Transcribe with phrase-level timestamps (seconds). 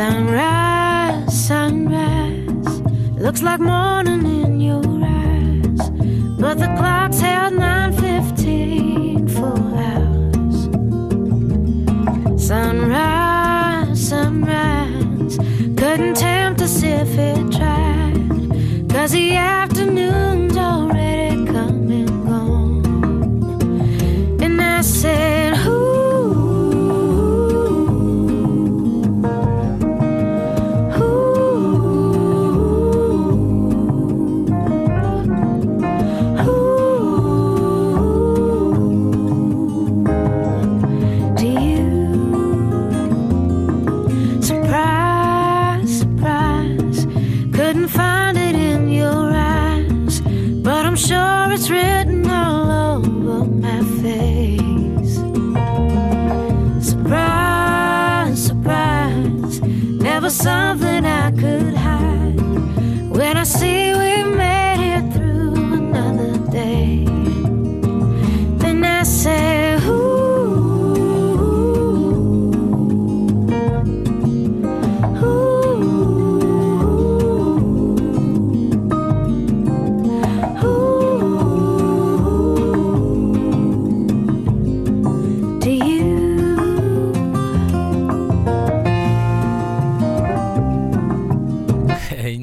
[0.00, 2.80] Sunrise, sunrise,
[3.18, 4.39] looks like morning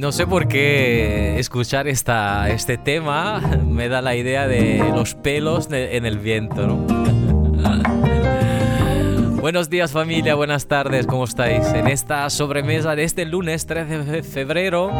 [0.07, 5.67] No sé por qué escuchar esta, este tema me da la idea de los pelos
[5.67, 6.77] de- en el viento, ¿no?
[9.41, 11.65] Buenos días familia, buenas tardes, ¿cómo estáis?
[11.73, 14.91] En esta sobremesa de este lunes 13 de febrero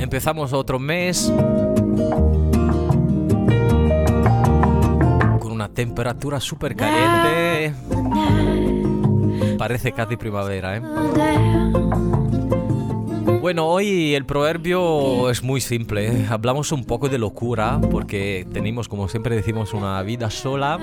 [0.00, 1.32] empezamos otro mes
[5.38, 7.74] con una temperatura súper caliente.
[9.56, 10.82] Parece casi primavera, ¿eh?
[13.46, 16.08] Bueno, hoy el proverbio es muy simple.
[16.08, 16.26] ¿eh?
[16.28, 20.80] Hablamos un poco de locura porque tenemos, como siempre decimos, una vida sola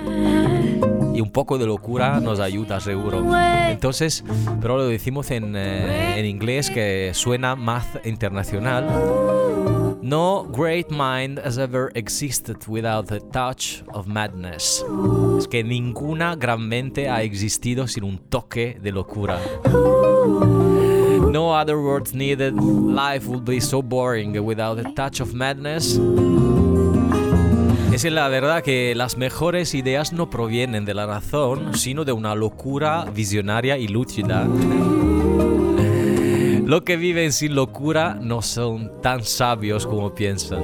[1.13, 3.21] y un poco de locura nos ayuda seguro.
[3.67, 4.23] Entonces,
[4.61, 8.87] pero lo decimos en, eh, en inglés que suena más internacional.
[10.01, 14.85] No great mind has ever existed without a touch of madness.
[15.37, 19.37] Es que ninguna gran mente ha existido sin un toque de locura.
[21.33, 22.53] No other words needed.
[22.53, 25.99] Life would be so boring without a touch of madness.
[27.91, 32.35] Es la verdad que las mejores ideas no provienen de la razón, sino de una
[32.35, 34.47] locura visionaria y lúcida.
[36.67, 40.61] Lo que viven sin locura no son tan sabios como piensan.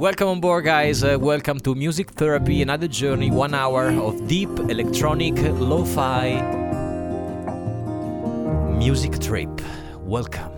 [0.00, 1.04] Welcome on board, guys.
[1.04, 6.63] Uh, welcome to Music Therapy, another journey, one hour of deep electronic lo-fi
[8.74, 9.48] music trip.
[10.06, 10.54] Welcome.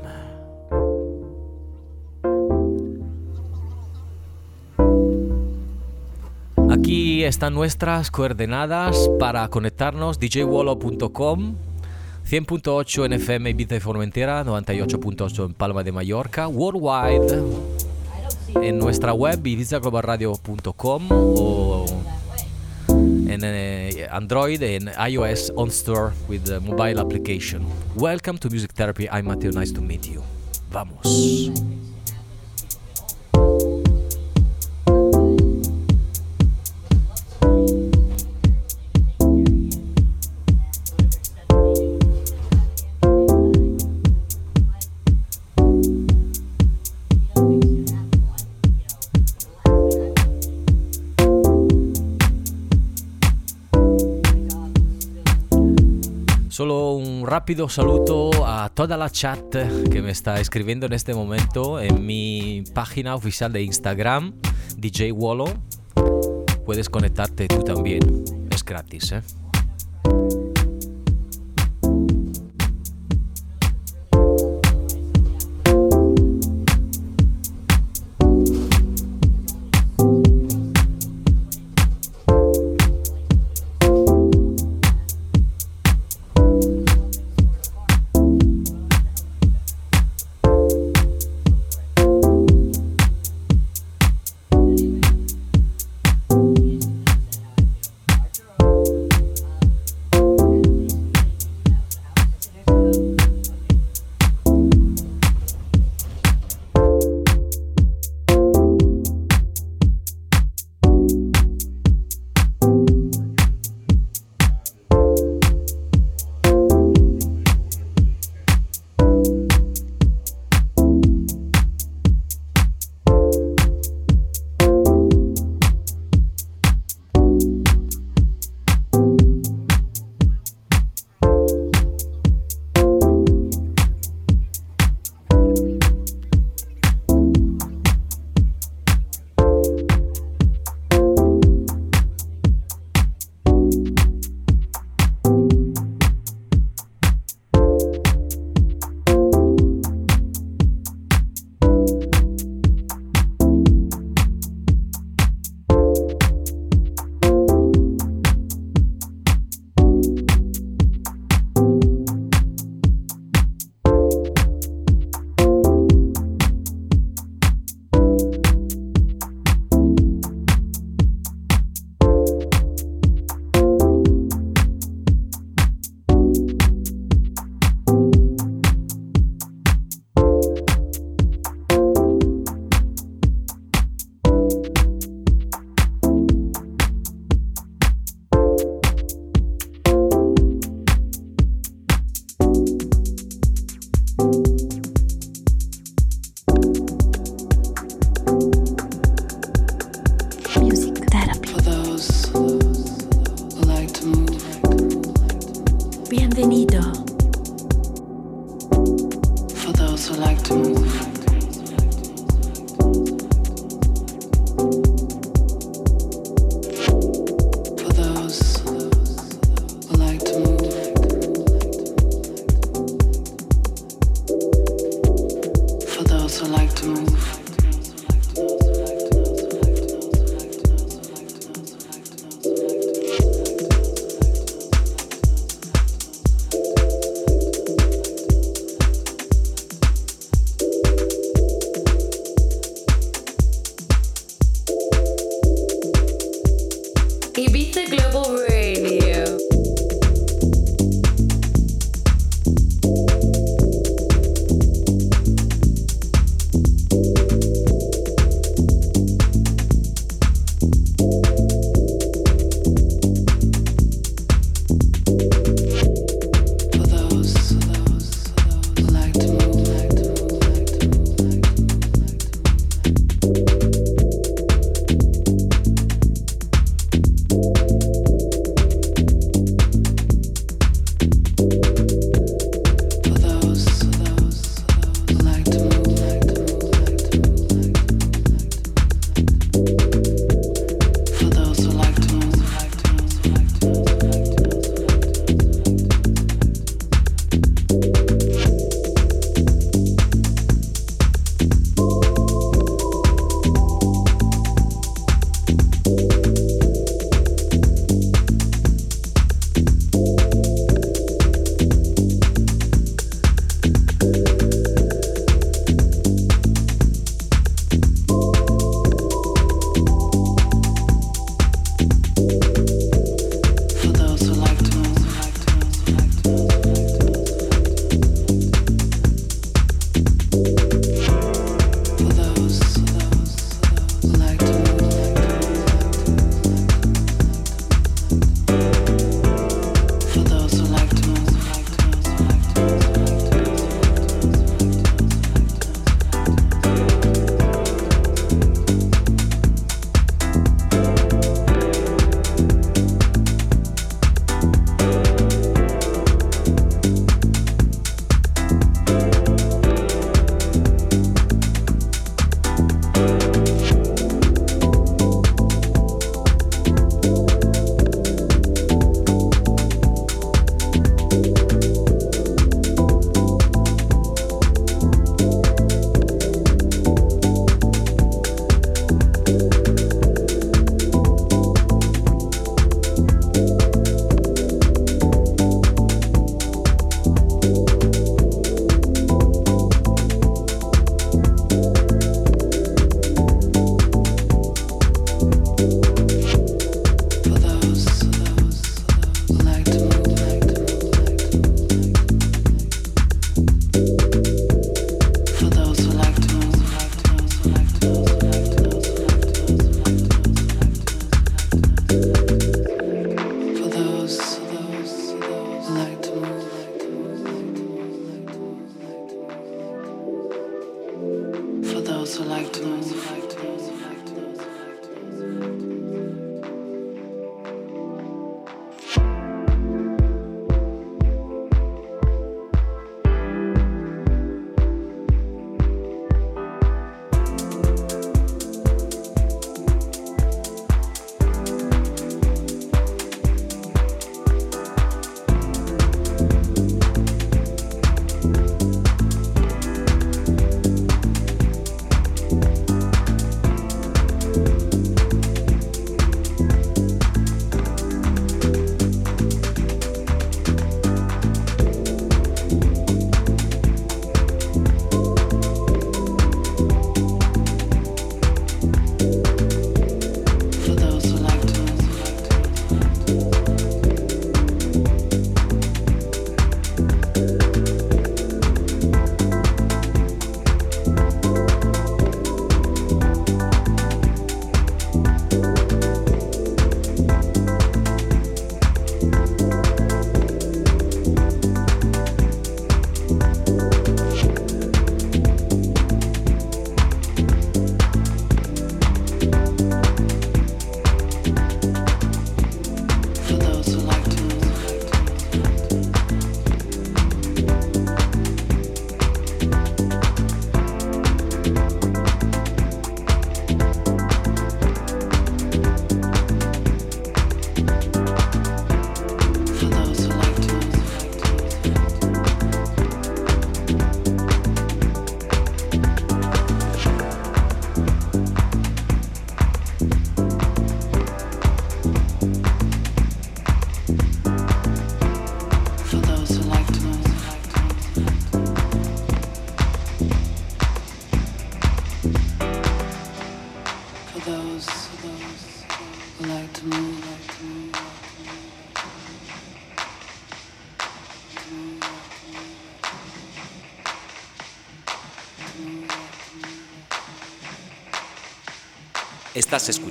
[6.71, 11.57] Aquí están nuestras coordenadas para conectarnos djwallo.com
[12.29, 17.41] 100.8 en FM Ibiza y Formentera, 98.8 en Palma de Mallorca, worldwide
[18.61, 21.87] en nuestra web ibizaglobalradio.com o
[23.37, 27.67] en eh, Android and iOS on store with the mobile application.
[27.95, 29.09] Welcome to Music Therapy.
[29.11, 29.51] I'm Matteo.
[29.51, 30.23] Nice to meet you.
[30.71, 31.96] Vamos.
[57.27, 59.41] Un rápido saludo a toda la chat
[59.91, 64.33] que me está escribiendo en este momento en mi página oficial de Instagram,
[64.77, 65.47] DJ Wallo.
[66.65, 68.01] Puedes conectarte tú también.
[68.51, 69.23] Es gratis, ¿eh?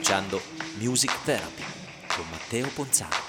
[0.06, 0.40] Escuchando
[0.80, 1.64] Music Therapy
[2.16, 3.25] con Matteo Ponzano.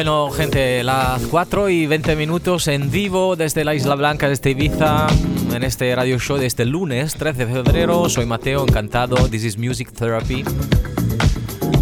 [0.00, 5.06] Bueno, gente, las 4 y 20 minutos en vivo desde la Isla Blanca, desde Ibiza,
[5.54, 8.08] en este radio show de este lunes 13 de febrero.
[8.08, 9.16] Soy Mateo, encantado.
[9.28, 10.42] This is Music Therapy.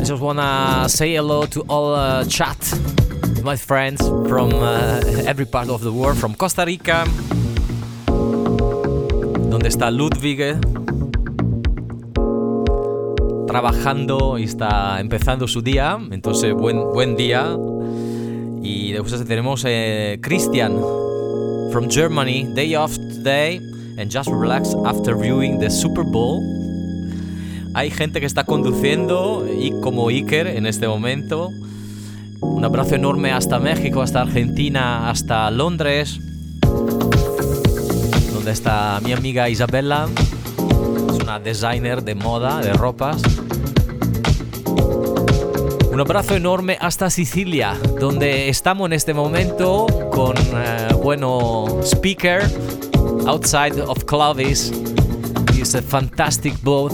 [0.00, 2.58] I just wanna say hello to all uh, chat,
[3.44, 7.04] my friends from uh, every part of the world, from Costa Rica,
[9.48, 10.58] donde está Ludwig,
[13.46, 15.96] trabajando y está empezando su día.
[16.10, 17.56] Entonces, buen, buen día.
[18.98, 20.76] Y después tenemos eh, Christian
[21.70, 23.58] from Germany, day off today
[23.96, 26.42] and just relax after viewing the Super Bowl.
[27.74, 31.50] Hay gente que está conduciendo y como Iker en este momento.
[32.40, 36.18] Un abrazo enorme hasta México, hasta Argentina, hasta Londres,
[38.32, 40.08] donde está mi amiga Isabella.
[41.08, 43.22] Es una designer de moda, de ropas.
[45.98, 52.40] Un abrazo enorme hasta Sicilia, donde estamos en este momento con, eh, bueno, speaker
[53.26, 54.70] outside of Clovis.
[55.56, 56.92] It's a fantastic boat.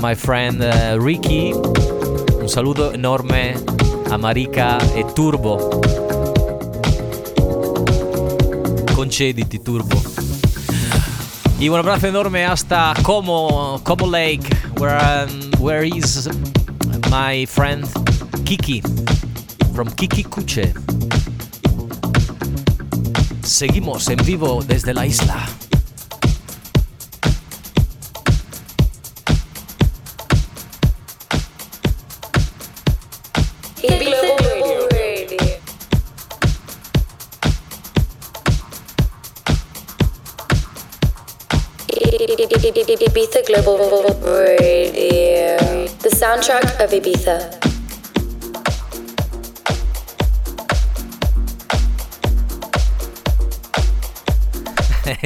[0.00, 1.52] My friend eh, Ricky.
[1.52, 3.56] Un saludo enorme
[4.08, 5.80] a Marica e Turbo.
[8.94, 10.13] Concediti Turbo.
[11.58, 14.44] Y un abrazo enorme hasta Como, Como Lake,
[14.78, 16.28] where, um, where is
[17.10, 17.86] my friend
[18.44, 18.82] Kiki,
[19.74, 20.74] from Kiki Kuche.
[23.42, 25.46] Seguimos en vivo desde la isla.
[42.64, 43.76] Ibiza Global
[44.24, 45.58] Radio.
[46.00, 47.60] The soundtrack of Ibiza.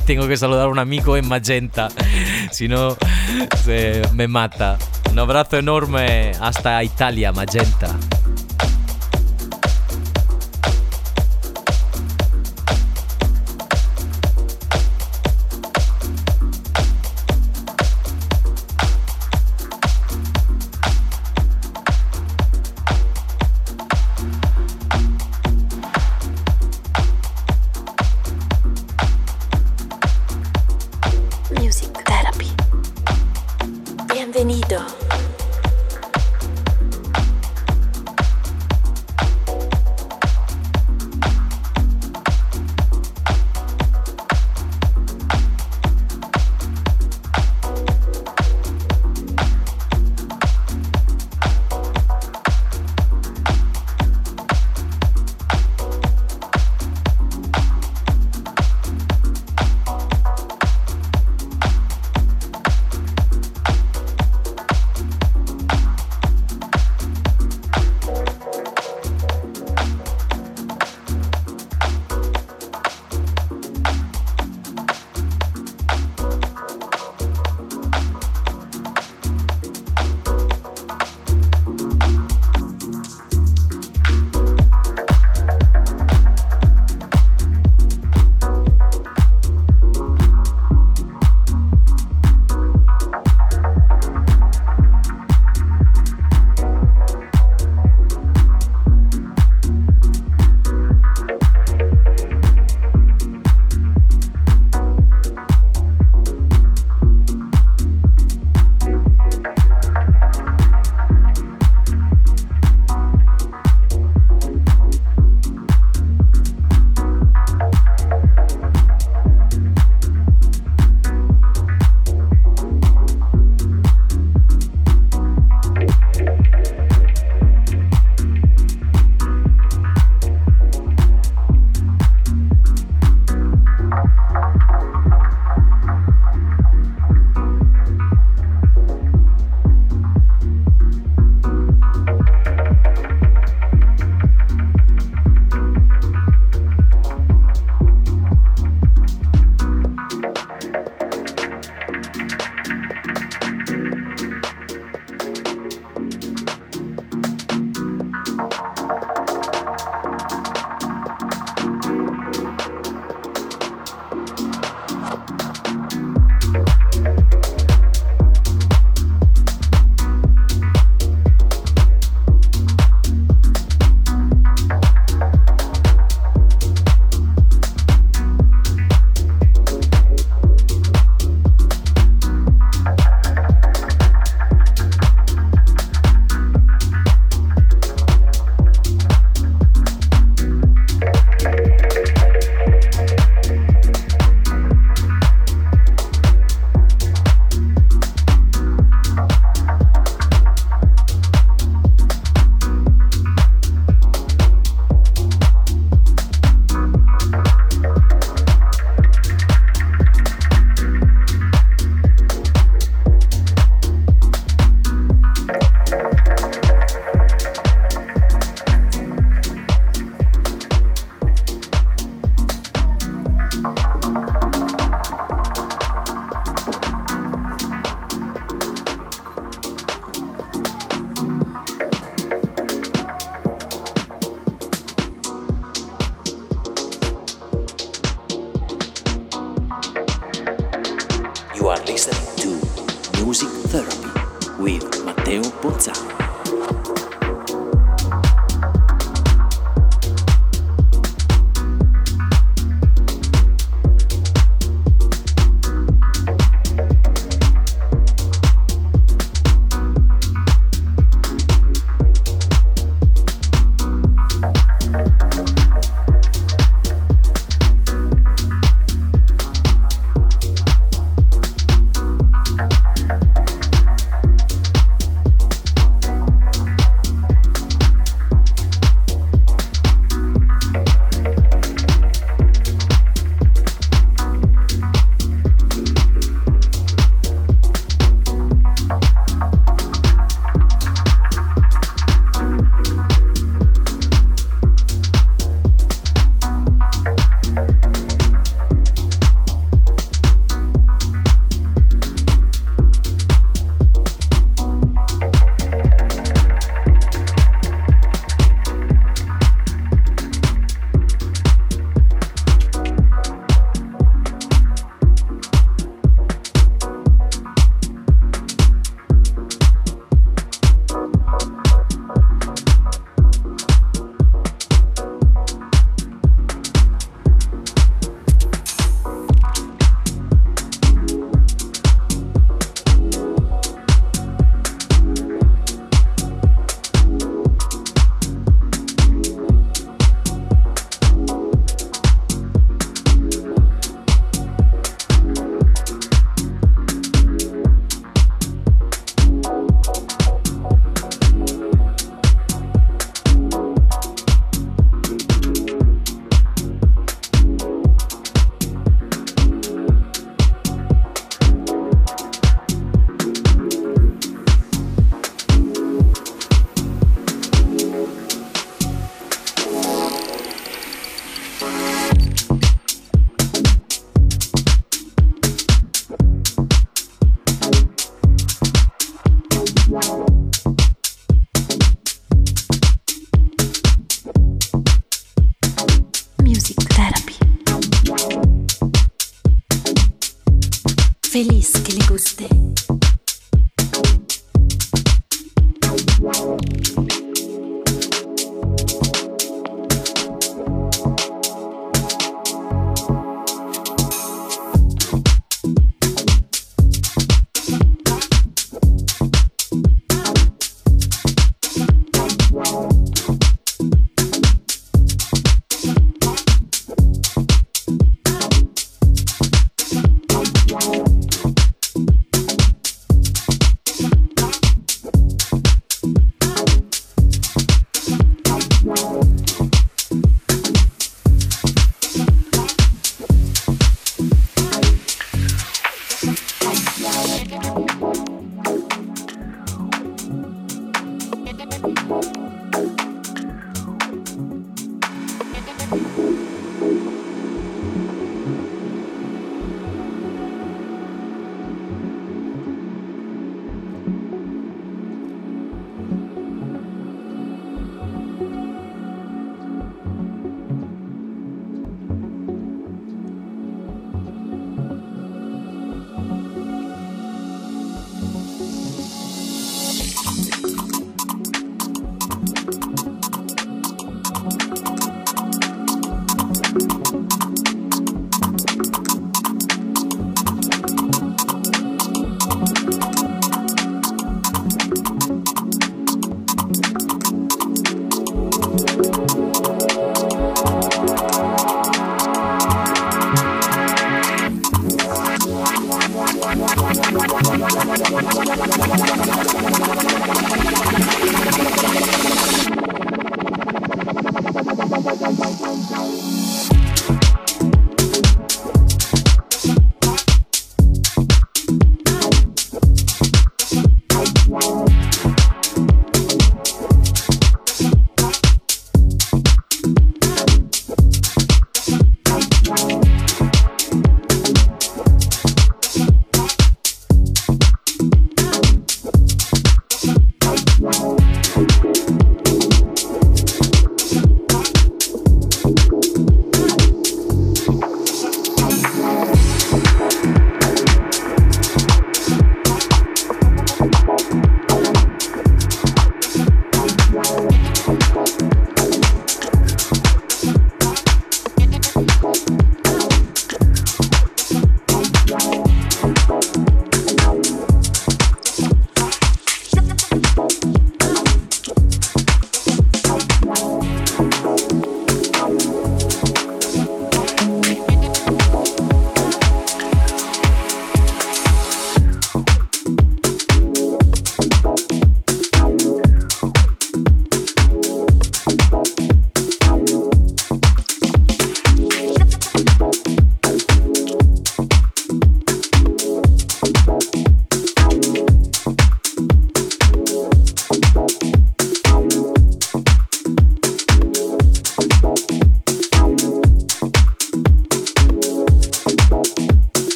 [0.06, 1.88] Tengo que saludar a un amigo en Magenta,
[2.50, 2.96] si no
[4.14, 4.76] me mata.
[5.12, 7.96] Un abrazo enorme hasta Italia, Magenta.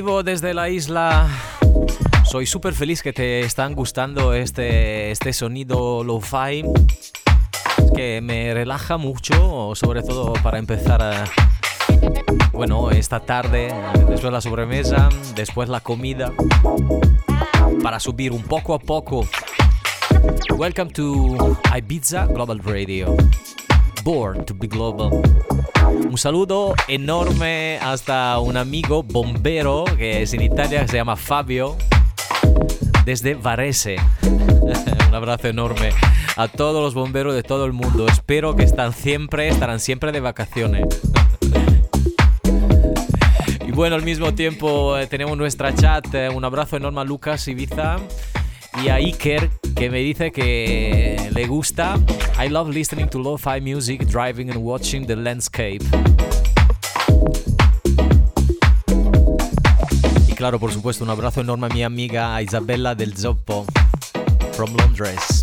[0.00, 1.28] Vivo desde la isla.
[2.24, 6.64] Soy súper feliz que te están gustando este, este sonido lo-fi.
[7.94, 11.24] Que me relaja mucho, sobre todo para empezar a,
[12.52, 13.74] bueno, esta tarde,
[14.08, 16.32] después la sobremesa, después la comida,
[17.82, 19.28] para subir un poco a poco.
[20.56, 23.14] Welcome to Ibiza Global Radio.
[24.02, 25.10] Born to be global.
[25.90, 31.76] Un saludo enorme hasta un amigo bombero que es en Italia, se llama Fabio,
[33.04, 33.96] desde Varese.
[35.08, 35.90] un abrazo enorme
[36.36, 38.06] a todos los bomberos de todo el mundo.
[38.06, 40.86] Espero que están siempre, estarán siempre de vacaciones.
[43.66, 46.14] y bueno, al mismo tiempo eh, tenemos nuestra chat.
[46.14, 47.96] eh, un abrazo enorme a Lucas Ibiza
[48.82, 51.98] y a Iker que me dice que le gusta.
[52.38, 55.82] I love listening to lo-fi music, driving and watching the landscape.
[60.28, 63.64] Y claro, por supuesto, un abrazo enorme a mi amiga Isabella del Zoppo,
[64.52, 65.42] from Londres.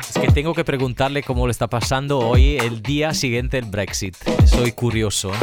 [0.00, 4.16] Es que tengo que preguntarle cómo le está pasando hoy el día siguiente del Brexit.
[4.44, 5.30] Soy curioso.
[5.30, 5.38] ¿eh?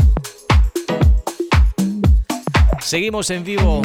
[2.81, 3.81] Seguimos en vivo.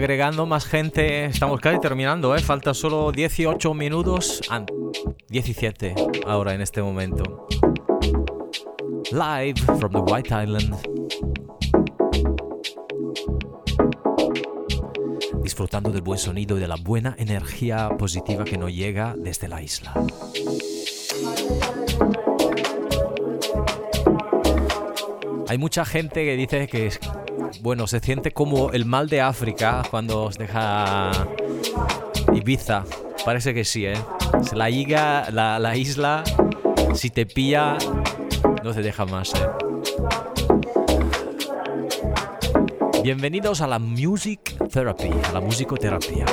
[0.00, 1.26] Agregando más gente.
[1.26, 2.38] Estamos casi terminando, ¿eh?
[2.38, 4.40] Falta solo 18 minutos.
[5.28, 5.94] 17
[6.26, 7.46] ahora en este momento.
[9.12, 10.74] Live from the White Island.
[15.42, 19.60] Disfrutando del buen sonido y de la buena energía positiva que nos llega desde la
[19.60, 19.92] isla.
[25.46, 26.90] Hay mucha gente que dice que
[27.62, 31.10] bueno, se siente como el mal de África cuando os deja
[32.32, 32.84] Ibiza.
[33.24, 33.94] Parece que sí, ¿eh?
[34.54, 34.70] La,
[35.30, 36.24] la, la isla,
[36.94, 37.76] si te pilla,
[38.64, 39.46] no te deja más, ¿eh?
[43.02, 46.26] Bienvenidos a la Music Therapy, a la musicoterapia.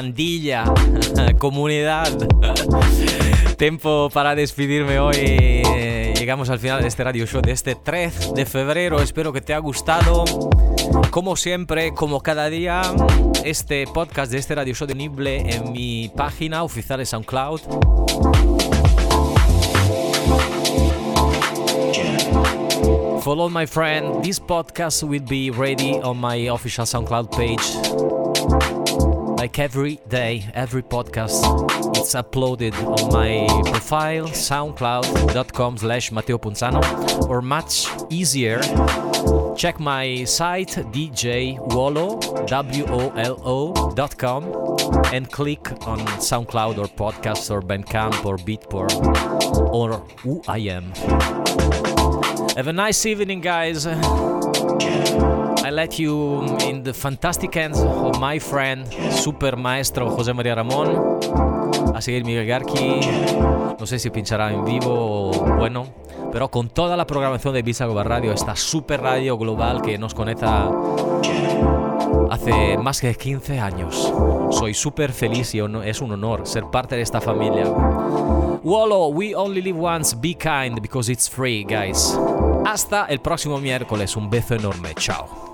[0.00, 0.64] Pandilla,
[1.38, 2.08] comunidad.
[3.58, 5.62] Tiempo para despedirme hoy.
[6.18, 9.02] Llegamos al final de este radio show de este 3 de febrero.
[9.02, 10.24] Espero que te haya gustado.
[11.10, 12.80] Como siempre, como cada día,
[13.44, 17.60] este podcast de este radio show disponible en mi página oficial de SoundCloud.
[23.22, 24.24] Follow my friend.
[24.24, 28.79] This podcast will be ready on my official SoundCloud page.
[29.40, 31.40] Like every day, every podcast,
[31.96, 36.82] it's uploaded on my profile, soundcloud.com slash Matteo Punzano,
[37.26, 38.60] or much easier,
[39.56, 44.44] check my site, djwolo, W-O-L-O dot com,
[45.14, 48.92] and click on SoundCloud or podcast or Bandcamp or Beatport
[49.72, 50.92] or who I am.
[52.56, 53.86] Have a nice evening, guys.
[55.70, 61.20] I let you in the fantastic hands of my friend, super maestro José María Ramón.
[61.94, 62.98] A seguir Miguel Garki.
[63.78, 65.86] No sé si pinchará en vivo o bueno,
[66.32, 70.12] pero con toda la programación de Ibiza Global Radio, esta super radio global que nos
[70.12, 70.68] conecta
[72.32, 74.12] hace más que 15 años.
[74.50, 77.68] Soy súper feliz y es un honor ser parte de esta familia.
[78.64, 82.18] Wallo, we only live once, be kind because it's free, guys.
[82.66, 85.49] Hasta el próximo miércoles, un beso enorme, chao.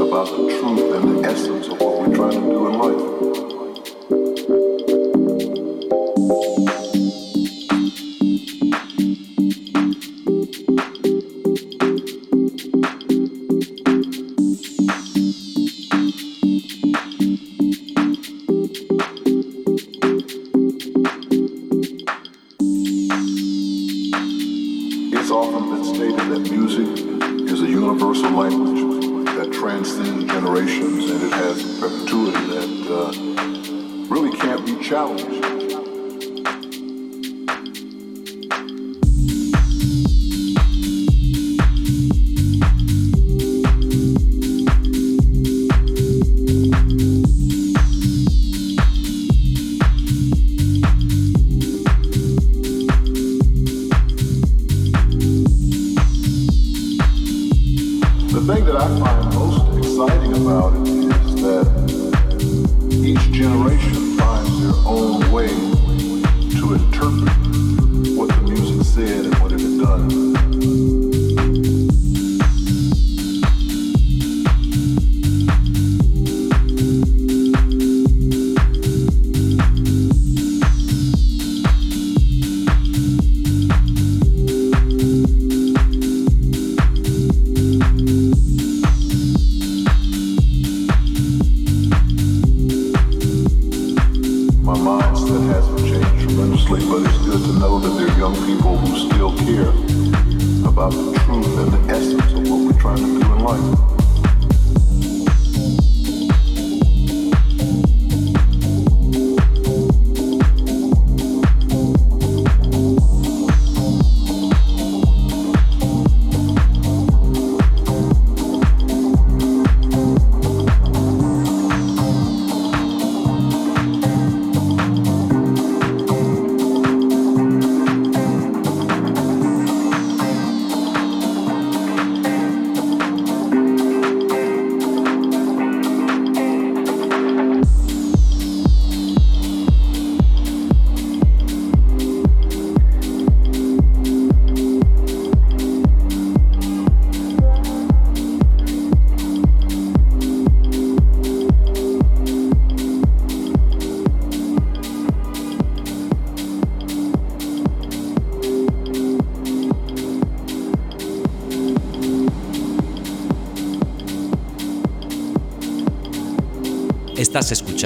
[0.00, 3.45] about the truth and the essence of what we're trying to do in life.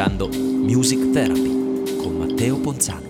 [0.01, 3.10] ascoltando Music Therapy con Matteo Ponzano.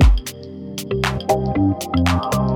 [0.00, 0.18] Thank
[2.34, 2.53] you.